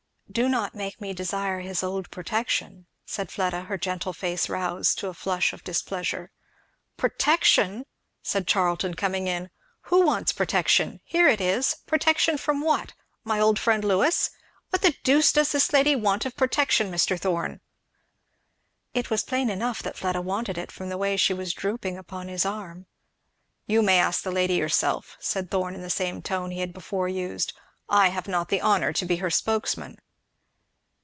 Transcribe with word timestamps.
"Do 0.33 0.47
not 0.47 0.73
make 0.73 1.01
me 1.01 1.11
desire 1.11 1.59
his 1.59 1.83
old 1.83 2.09
protection," 2.09 2.85
said 3.05 3.29
Fleda, 3.29 3.63
her 3.63 3.77
gentle 3.77 4.13
face 4.13 4.47
roused 4.47 4.97
to 4.99 5.09
a 5.09 5.13
flush 5.13 5.51
of 5.51 5.61
displeasure. 5.65 6.31
"Protection!" 6.95 7.85
said 8.23 8.47
Charlton 8.47 8.93
coming 8.93 9.27
in, 9.27 9.49
"who 9.87 10.05
wants 10.05 10.31
protection? 10.31 11.01
here 11.03 11.27
it 11.27 11.41
is 11.41 11.75
protection 11.85 12.37
from 12.37 12.61
what? 12.61 12.93
my 13.25 13.41
old 13.41 13.59
friend 13.59 13.83
Lewis? 13.83 14.29
what 14.69 14.81
the 14.81 14.95
deuce 15.03 15.33
does 15.33 15.51
this 15.51 15.73
lady 15.73 15.97
want 15.97 16.25
of 16.25 16.37
protection, 16.37 16.89
Mr. 16.93 17.19
Thorn?" 17.19 17.59
It 18.93 19.09
was 19.09 19.23
plain 19.25 19.49
enough 19.49 19.83
that 19.83 19.97
Fleda 19.97 20.21
wanted 20.21 20.57
it, 20.57 20.71
from 20.71 20.87
the 20.87 20.97
way 20.97 21.17
she 21.17 21.33
was 21.33 21.51
drooping 21.51 21.97
upon 21.97 22.29
his 22.29 22.45
arm. 22.45 22.85
"You 23.67 23.81
may 23.81 23.99
ask 23.99 24.23
the 24.23 24.31
lady 24.31 24.59
herself," 24.61 25.17
said 25.19 25.51
Thorn, 25.51 25.75
in 25.75 25.81
the 25.81 25.89
same 25.89 26.21
tone 26.21 26.51
he 26.51 26.61
had 26.61 26.71
before 26.71 27.09
used, 27.09 27.51
"I 27.89 28.07
have 28.11 28.29
not 28.29 28.47
the 28.47 28.61
honour 28.61 28.93
to 28.93 29.05
be 29.05 29.17
her 29.17 29.29
spokesman." 29.29 29.97